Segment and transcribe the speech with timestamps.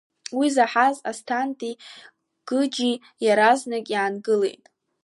[0.37, 1.73] Уи заҳаз Асҭанеи
[2.47, 2.93] Гыџьи
[3.25, 4.63] иаразнак иаангылеит.